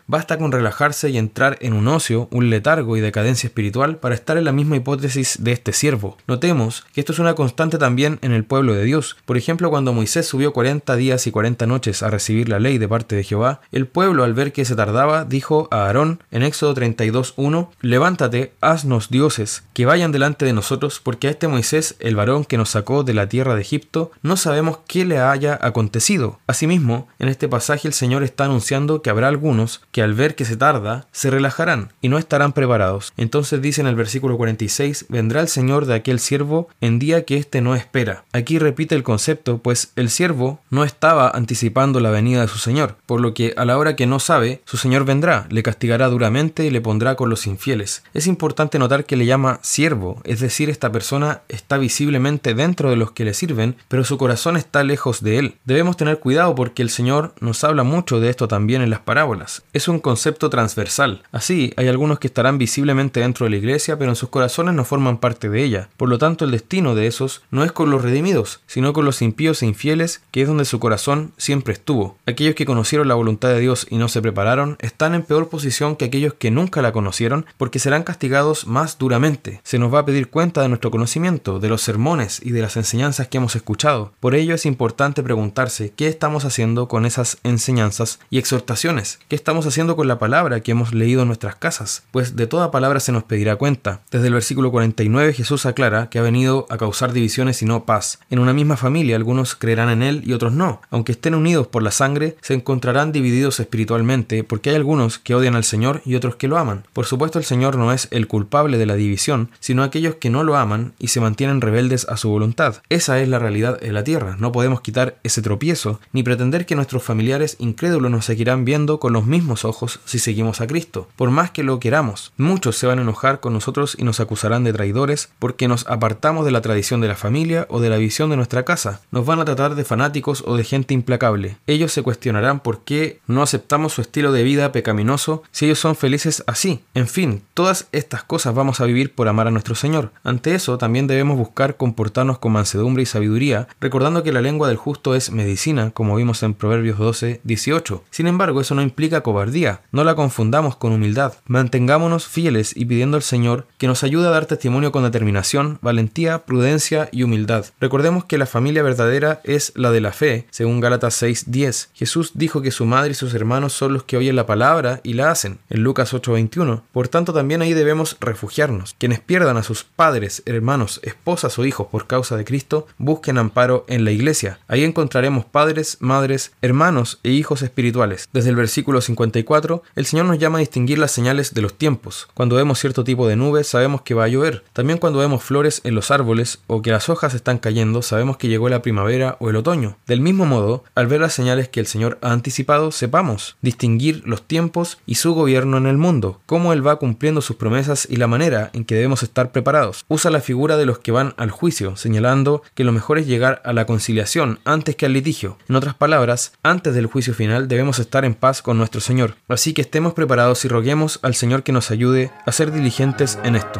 Basta 0.08 0.38
con 0.38 0.52
relajarse 0.52 1.10
y 1.10 1.18
entrar 1.18 1.58
en 1.62 1.74
un 1.74 1.88
ocio, 1.88 2.28
un 2.32 2.50
letargo 2.50 2.98
y 2.98 3.02
decadencia 3.02 3.48
espiritual 3.48 3.98
para 3.98 4.16
estar 4.16 4.38
en 4.38 4.46
la 4.46 4.52
misma 4.52 4.78
hipótesis 4.78 5.38
de 5.44 5.52
este 5.52 5.74
siervo. 5.74 6.18
Notemos 6.28 6.86
que 6.94 7.02
esto 7.02 7.14
es 7.14 7.20
una 7.20 7.36
constante 7.36 7.78
también 7.78 8.20
en 8.22 8.32
el 8.32 8.46
pueblo 8.46 8.74
de 8.74 8.84
Dios. 8.84 9.18
Por 9.26 9.38
ejemplo, 9.38 9.70
cuando 9.70 9.94
Moisés 9.94 10.26
subió 10.26 10.54
40 10.54 10.96
días 10.96 11.28
y 11.28 11.32
40 11.32 11.68
noches 11.68 12.04
a 12.04 12.10
recibir 12.10 12.50
la 12.50 12.60
ley 12.60 12.78
de 12.78 12.88
parte 12.88 13.16
de 13.16 13.24
Jehová, 13.24 13.62
el 13.72 13.88
pueblo 13.88 14.24
al 14.24 14.34
ver 14.34 14.52
que 14.52 14.66
se 14.66 14.76
tardaba 14.76 15.26
dijo 15.26 15.68
a 15.72 15.86
Aarón 15.86 16.22
en 16.32 16.44
Éxodo 16.44 16.74
32.1, 16.76 17.70
levántate, 17.82 18.54
haznos 18.62 19.10
dioses, 19.10 19.64
que 19.74 19.86
vayan 19.86 20.12
delante 20.12 20.46
de 20.46 20.54
nosotros, 20.54 21.00
porque 21.04 21.28
a 21.28 21.32
este 21.32 21.48
Moisés, 21.48 21.96
el 22.00 22.16
varón 22.16 22.46
que 22.46 22.58
nos 22.58 22.70
sacó 22.70 23.04
de 23.04 23.14
la 23.14 23.30
tierra 23.30 23.56
de 23.56 23.62
Egipto, 23.62 24.12
no 24.22 24.38
sabemos 24.38 24.80
qué 24.88 25.06
le 25.06 25.20
haya 25.20 25.58
acontecido. 25.62 26.40
Asimismo, 26.48 27.08
en 27.20 27.30
este 27.30 27.48
pasaje 27.48 27.88
el 27.88 27.94
Señor 27.94 28.24
está 28.24 28.46
anunciando 28.46 29.02
que 29.02 29.10
habrá 29.10 29.28
algunos 29.36 29.82
que 29.92 30.02
al 30.02 30.14
ver 30.14 30.36
que 30.36 30.46
se 30.46 30.56
tarda, 30.56 31.08
se 31.12 31.30
relajarán 31.30 31.92
y 32.02 32.10
no 32.10 32.18
estarán 32.18 32.54
preparados. 32.54 33.14
Entonces 33.18 33.62
dice 33.62 33.82
en 33.82 33.88
el 33.88 33.96
versículo 33.96 34.38
46, 34.38 35.08
vendrá 35.10 35.42
el 35.42 35.50
Señor 35.50 35.86
de 35.86 35.96
aquel 35.96 36.20
siervo 36.20 36.70
en 36.80 37.00
día 37.00 37.26
que 37.26 37.38
éste 37.38 37.62
no 37.62 37.76
espera. 37.76 38.24
Aquí 38.32 38.60
repite 38.60 38.96
el 38.96 39.04
concepto, 39.04 39.58
pues 39.58 39.92
el 39.98 40.10
siervo 40.10 40.60
no 40.70 40.84
estaba 40.86 41.30
anticipando 41.30 42.00
la 42.00 42.12
venida 42.12 42.42
de 42.42 42.48
su 42.48 42.60
Señor, 42.60 42.96
por 43.06 43.20
lo 43.20 43.34
que 43.34 43.54
a 43.58 43.66
la 43.66 43.78
hora 43.78 43.96
que 43.96 44.06
no 44.06 44.20
sabe, 44.20 44.62
su 44.66 44.78
Señor 44.78 45.04
vendrá, 45.04 45.48
le 45.50 45.64
castigará 45.64 46.08
duramente 46.08 46.66
y 46.66 46.70
le 46.70 46.82
pondrá 46.82 47.16
con 47.16 47.30
los 47.30 47.46
infieles. 47.46 48.04
Es 48.14 48.28
importante 48.28 48.80
notar 48.80 49.06
que 49.06 49.18
le 49.18 49.26
llama 49.26 49.60
siervo, 49.62 50.22
es 50.24 50.40
decir, 50.40 50.70
esta 50.70 50.92
persona 50.92 51.42
está 51.50 51.78
visiblemente 51.78 52.54
dentro 52.54 52.90
de 52.90 52.96
los 52.96 53.12
que 53.12 53.26
le 53.26 53.34
sirven, 53.34 53.76
pero 53.90 54.06
su 54.06 54.18
corazón 54.18 54.56
está 54.56 54.84
lejos 54.84 55.22
de 55.22 55.40
él. 55.40 55.56
Debemos 55.66 55.98
tener 55.98 56.20
cuidado 56.20 56.56
porque 56.56 56.82
el 56.82 56.90
Señor 56.90 57.34
nos 57.42 57.64
habla 57.66 57.84
mucho 57.84 58.20
de 58.20 58.30
esto 58.30 58.48
también 58.48 58.82
en 58.82 58.90
las 58.90 59.00
parábolas. 59.00 59.25
Es 59.74 59.88
un 59.88 60.00
concepto 60.00 60.50
transversal. 60.50 61.24
Así, 61.32 61.74
hay 61.78 61.88
algunos 61.88 62.20
que 62.20 62.28
estarán 62.28 62.58
visiblemente 62.58 63.20
dentro 63.20 63.46
de 63.46 63.50
la 63.50 63.58
iglesia, 63.58 63.98
pero 63.98 64.12
en 64.12 64.16
sus 64.16 64.30
corazones 64.30 64.74
no 64.76 64.86
forman 64.86 65.18
parte 65.18 65.50
de 65.50 65.64
ella. 65.64 65.90
Por 65.98 66.10
lo 66.10 66.18
tanto, 66.18 66.46
el 66.46 66.52
destino 66.52 66.96
de 66.96 67.08
esos 67.08 67.44
no 67.52 67.64
es 67.64 67.72
con 67.72 67.90
los 67.90 68.02
redimidos, 68.02 68.62
sino 68.68 68.94
con 68.94 69.06
los 69.06 69.22
impíos 69.22 69.62
e 69.62 69.66
infieles, 69.66 70.22
que 70.32 70.42
es 70.42 70.48
donde 70.48 70.66
su 70.66 70.80
corazón 70.80 71.34
siempre 71.38 71.74
estuvo. 71.74 72.18
Aquellos 72.26 72.56
que 72.56 72.66
conocieron 72.66 73.08
la 73.08 73.16
voluntad 73.16 73.50
de 73.50 73.60
Dios 73.60 73.88
y 73.90 73.98
no 73.98 74.08
se 74.08 74.22
prepararon, 74.22 74.78
están 74.80 75.16
en 75.16 75.24
peor 75.24 75.50
posición 75.50 75.96
que 75.96 76.06
aquellos 76.06 76.34
que 76.34 76.52
nunca 76.52 76.82
la 76.82 76.92
conocieron, 76.92 77.46
porque 77.58 77.80
serán 77.80 78.04
castigados 78.04 78.68
más 78.68 78.98
duramente. 78.98 79.62
Se 79.64 79.80
nos 79.80 79.94
va 79.94 80.00
a 80.00 80.06
pedir 80.06 80.30
cuenta 80.30 80.62
de 80.62 80.70
nuestro 80.70 80.92
conocimiento, 80.92 81.60
de 81.60 81.70
los 81.70 81.82
sermones 81.82 82.42
y 82.44 82.52
de 82.52 82.62
las 82.62 82.78
enseñanzas 82.78 83.28
que 83.28 83.38
hemos 83.38 83.56
escuchado. 83.56 84.14
Por 84.20 84.36
ello 84.36 84.56
es 84.56 84.66
importante 84.66 85.24
preguntarse 85.24 85.94
qué 85.96 86.08
estamos 86.08 86.46
haciendo 86.46 86.88
con 86.88 87.06
esas 87.06 87.38
enseñanzas 87.44 88.20
y 88.30 88.38
exhortaciones, 88.38 89.05
qué 89.28 89.36
estamos 89.36 89.66
haciendo 89.66 89.96
con 89.96 90.08
la 90.08 90.20
palabra 90.20 90.60
que 90.62 90.72
hemos 90.72 90.94
leído 90.94 91.22
en 91.22 91.28
nuestras 91.28 91.56
casas, 91.56 92.04
pues 92.12 92.36
de 92.36 92.48
toda 92.48 92.72
palabra 92.72 93.00
se 93.00 93.12
nos 93.12 93.24
pedirá 93.24 93.56
cuenta. 93.56 94.02
Desde 94.12 94.28
el 94.28 94.34
versículo 94.34 94.72
49 94.72 95.34
Jesús 95.34 95.66
aclara 95.66 96.10
que 96.10 96.20
ha 96.20 96.24
venido 96.24 96.66
a 96.70 96.78
causar 96.78 97.14
divisiones 97.14 97.62
y 97.62 97.66
no 97.66 97.86
paz. 97.86 98.20
En 98.30 98.40
una 98.40 98.54
misma 98.54 98.78
familia 98.78 99.16
algunos 99.16 99.56
creerán 99.56 99.90
en 99.90 100.04
Él 100.04 100.24
y 100.26 100.34
otros 100.34 100.54
no. 100.54 100.82
Aunque 100.90 101.14
estén 101.14 101.36
unidos 101.36 101.68
por 101.68 101.84
la 101.84 101.92
sangre, 101.92 102.36
se 102.42 102.54
encontrarán 102.54 103.12
divididos 103.12 103.60
espiritualmente 103.60 104.44
porque 104.44 104.70
hay 104.70 104.76
algunos 104.76 105.20
que 105.20 105.36
odian 105.36 105.56
al 105.56 105.64
Señor 105.64 106.02
y 106.06 106.16
otros 106.16 106.36
que 106.36 106.48
lo 106.48 106.58
aman. 106.58 106.86
Por 106.94 107.06
supuesto 107.06 107.40
el 107.40 107.46
Señor 107.46 107.78
no 107.78 107.92
es 107.94 108.08
el 108.12 108.28
culpable 108.28 108.78
de 108.78 108.86
la 108.86 108.96
división, 108.96 109.50
sino 109.60 109.84
aquellos 109.84 110.16
que 110.16 110.30
no 110.30 110.44
lo 110.44 110.56
aman 110.58 110.94
y 111.00 111.10
se 111.10 111.22
mantienen 111.22 111.62
rebeldes 111.62 112.08
a 112.10 112.18
su 112.18 112.30
voluntad. 112.30 112.82
Esa 112.90 113.20
es 113.20 113.28
la 113.30 113.40
realidad 113.40 113.80
de 113.80 113.92
la 113.92 114.04
tierra. 114.04 114.36
No 114.40 114.52
podemos 114.52 114.82
quitar 114.82 115.18
ese 115.24 115.42
tropiezo 115.42 116.00
ni 116.14 116.24
pretender 116.24 116.66
que 116.66 116.76
nuestros 116.76 117.04
familiares 117.04 117.56
incrédulos 117.60 118.12
nos 118.12 118.26
seguirán 118.26 118.66
viendo 118.66 118.95
con 119.00 119.14
los 119.14 119.26
mismos 119.26 119.66
ojos 119.66 120.00
si 120.06 120.20
seguimos 120.20 120.62
a 120.62 120.68
Cristo, 120.68 121.08
por 121.16 121.32
más 121.32 121.52
que 121.52 121.64
lo 121.64 121.80
queramos. 121.80 122.34
Muchos 122.38 122.78
se 122.78 122.88
van 122.88 123.00
a 123.00 123.02
enojar 123.04 123.40
con 123.40 123.54
nosotros 123.54 123.96
y 123.98 124.04
nos 124.04 124.20
acusarán 124.20 124.64
de 124.64 124.74
traidores 124.74 125.30
porque 125.40 125.68
nos 125.68 125.88
apartamos 125.88 126.46
de 126.46 126.52
la 126.52 126.62
tradición 126.62 127.02
de 127.02 127.08
la 127.08 127.16
familia 127.16 127.68
o 127.70 127.80
de 127.80 127.90
la 127.90 127.98
visión 127.98 128.30
de 128.30 128.36
nuestra 128.36 128.64
casa. 128.64 129.02
Nos 129.12 129.26
van 129.26 129.40
a 129.40 129.46
tratar 129.46 129.76
de 129.76 129.84
fanáticos 129.84 130.44
o 130.46 130.58
de 130.58 130.64
gente 130.64 130.94
implacable. 130.94 131.58
Ellos 131.68 131.92
se 131.92 132.04
cuestionarán 132.04 132.60
por 132.60 132.84
qué 132.84 133.20
no 133.28 133.42
aceptamos 133.42 133.94
su 133.94 134.02
estilo 134.02 134.32
de 134.32 134.44
vida 134.44 134.72
pecaminoso 134.72 135.44
si 135.52 135.66
ellos 135.66 135.80
son 135.80 135.96
felices 135.96 136.44
así. 136.48 136.84
En 136.94 137.08
fin, 137.08 137.44
todas 137.54 137.88
estas 137.92 138.24
cosas 138.24 138.56
vamos 138.56 138.82
a 138.82 138.86
vivir 138.86 139.14
por 139.14 139.28
amar 139.28 139.48
a 139.48 139.52
nuestro 139.52 139.76
Señor. 139.76 140.12
Ante 140.24 140.56
eso, 140.56 140.78
también 140.78 141.08
debemos 141.08 141.38
buscar 141.38 141.78
comportarnos 141.78 142.40
con 142.40 142.52
mansedumbre 142.54 143.04
y 143.04 143.06
sabiduría, 143.06 143.68
recordando 143.80 144.24
que 144.24 144.32
la 144.32 144.42
lengua 144.42 144.68
del 144.68 144.78
justo 144.78 145.16
es 145.16 145.32
medicina, 145.32 145.92
como 145.92 146.16
vimos 146.16 146.44
en 146.44 146.54
Proverbios 146.54 146.98
12, 146.98 147.42
18. 147.44 148.04
Sin 148.12 148.28
embargo, 148.28 148.62
eso 148.62 148.76
no 148.76 148.82
implica 148.86 149.22
cobardía. 149.22 149.82
No 149.92 150.04
la 150.04 150.16
confundamos 150.16 150.78
con 150.78 150.94
humildad. 150.94 151.34
Mantengámonos 151.46 152.28
fieles 152.28 152.72
y 152.76 152.86
pidiendo 152.86 153.18
al 153.18 153.24
Señor 153.24 153.68
que 153.78 153.88
nos 153.88 154.04
ayude 154.04 154.28
a 154.28 154.32
dar 154.32 154.46
testimonio 154.46 154.92
con 154.92 155.04
determinación, 155.04 155.80
valentía, 155.82 156.46
prudencia 156.46 157.10
y 157.12 157.24
humildad. 157.24 157.66
Recordemos 157.82 158.26
que 158.26 158.38
la 158.38 158.46
familia 158.46 158.84
verdadera 158.84 159.42
es 159.44 159.74
la 159.76 159.92
de 159.92 160.02
la 160.02 160.14
fe, 160.14 160.48
según 160.52 160.80
Gálatas 160.80 161.22
6:10. 161.22 161.90
Jesús 161.94 162.32
dijo 162.36 162.62
que 162.62 162.72
su 162.72 162.86
madre 162.86 163.12
y 163.12 163.16
sus 163.16 163.34
hermanos 163.34 163.74
son 163.74 163.94
los 163.94 164.04
que 164.04 164.18
oyen 164.18 164.36
la 164.36 164.46
palabra 164.46 165.02
y 165.04 165.14
la 165.14 165.32
hacen, 165.32 165.60
en 165.70 165.84
Lucas 165.84 166.14
8:21. 166.14 166.84
Por 166.92 167.08
tanto, 167.08 167.34
también 167.34 167.62
ahí 167.62 167.74
debemos 167.74 168.18
refugiarnos. 168.20 168.96
Quienes 168.98 169.20
pierdan 169.20 169.58
a 169.58 169.64
sus 169.64 169.84
padres, 169.84 170.44
hermanos, 170.46 171.00
esposas 171.04 171.58
o 171.60 171.66
hijos 171.66 171.88
por 171.88 172.08
causa 172.08 172.38
de 172.38 172.46
Cristo, 172.46 172.88
busquen 172.98 173.38
amparo 173.38 173.86
en 173.88 174.06
la 174.06 174.12
iglesia. 174.12 174.60
Ahí 174.68 174.84
encontraremos 174.84 175.46
padres, 175.46 175.98
madres, 176.00 176.52
hermanos 176.62 177.20
e 177.24 177.32
hijos 177.32 177.62
espirituales. 177.62 178.30
Desde 178.34 178.50
el 178.50 178.56
versículo 178.76 179.00
54, 179.00 179.84
el 179.96 180.06
Señor 180.06 180.26
nos 180.26 180.38
llama 180.38 180.58
a 180.58 180.60
distinguir 180.60 180.98
las 180.98 181.12
señales 181.12 181.54
de 181.54 181.62
los 181.62 181.76
tiempos. 181.76 182.28
Cuando 182.34 182.58
vemos 182.58 182.78
cierto 182.78 183.06
tipo 183.06 183.26
de 183.26 183.38
nubes, 183.38 183.68
sabemos 183.68 184.02
que 184.02 184.14
va 184.14 184.26
a 184.26 184.28
llover. 184.28 184.66
También 184.74 185.00
cuando 185.00 185.20
vemos 185.20 185.44
flores 185.44 185.80
en 185.86 185.96
los 185.96 186.12
árboles 186.12 186.60
o 186.68 186.82
que 186.82 186.92
las 186.92 187.08
hojas 187.08 187.34
están 187.34 187.58
cayendo, 187.58 188.02
sabemos 188.02 188.36
que 188.36 188.50
llegó 188.50 188.68
la 188.68 188.82
primavera 188.82 189.38
o 189.40 189.50
el 189.50 189.56
otoño. 189.56 189.96
Del 190.08 190.20
mismo 190.20 190.46
modo, 190.46 190.84
al 190.94 191.08
ver 191.08 191.22
las 191.22 191.32
señales 191.32 191.70
que 191.70 191.80
el 191.80 191.88
Señor 191.88 192.18
ha 192.22 192.34
anticipado, 192.34 192.92
sepamos 192.92 193.56
distinguir 193.62 194.24
los 194.26 194.42
tiempos 194.42 194.98
y 195.06 195.16
su 195.16 195.34
gobierno 195.34 195.78
en 195.78 195.86
el 195.86 195.98
mundo, 195.98 196.42
cómo 196.46 196.74
Él 196.74 196.86
va 196.86 196.98
cumpliendo 196.98 197.40
sus 197.40 197.56
promesas 197.56 198.06
y 198.10 198.18
la 198.18 198.28
manera 198.28 198.72
en 198.74 198.84
que 198.84 198.96
debemos 198.96 199.24
estar 199.24 199.54
preparados. 199.54 200.04
Usa 200.10 200.32
la 200.32 200.42
figura 200.42 200.76
de 200.76 200.86
los 200.86 201.00
que 201.00 201.14
van 201.14 201.34
al 201.38 201.50
juicio, 201.50 201.96
señalando 201.96 202.62
que 202.74 202.84
lo 202.84 202.92
mejor 202.92 203.20
es 203.20 203.26
llegar 203.26 203.62
a 203.64 203.72
la 203.72 203.86
conciliación 203.86 204.60
antes 204.66 204.98
que 204.98 205.06
al 205.06 205.14
litigio. 205.14 205.58
En 205.70 205.78
otras 205.78 205.96
palabras, 205.96 206.52
antes 206.62 206.94
del 206.94 207.06
juicio 207.06 207.34
final 207.34 207.70
debemos 207.70 208.00
estar 208.00 208.26
en 208.26 208.34
paz 208.34 208.62
con 208.66 208.80
nuestro 208.80 209.00
Señor. 209.00 209.36
Así 209.48 209.76
que 209.76 209.84
estemos 209.84 210.16
preparados 210.16 210.66
y 210.66 210.68
roguemos 210.70 211.20
al 211.22 211.36
Señor 211.36 211.62
que 211.62 211.72
nos 211.72 211.92
ayude 211.92 212.32
a 212.48 212.52
ser 212.52 212.72
diligentes 212.72 213.38
en 213.44 213.56
esto. 213.56 213.80